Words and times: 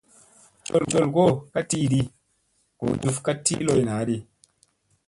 Col 0.71 0.83
kolo 1.13 1.31
ka 1.53 1.59
tiiɗi 1.69 1.99
,goo 2.77 2.93
juf 3.01 3.17
ka 3.25 3.31
tii 3.45 3.63
loy 3.65 3.81
naaɗi. 3.87 4.15